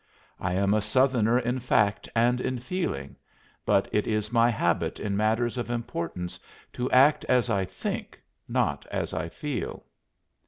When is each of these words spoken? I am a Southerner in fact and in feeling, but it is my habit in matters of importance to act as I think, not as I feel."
I 0.39 0.53
am 0.53 0.73
a 0.73 0.81
Southerner 0.81 1.37
in 1.37 1.59
fact 1.59 2.09
and 2.15 2.41
in 2.41 2.57
feeling, 2.57 3.17
but 3.67 3.87
it 3.91 4.07
is 4.07 4.33
my 4.33 4.49
habit 4.49 4.99
in 4.99 5.15
matters 5.15 5.59
of 5.59 5.69
importance 5.69 6.39
to 6.73 6.89
act 6.89 7.23
as 7.25 7.51
I 7.51 7.65
think, 7.65 8.19
not 8.47 8.87
as 8.87 9.13
I 9.13 9.29
feel." 9.29 9.85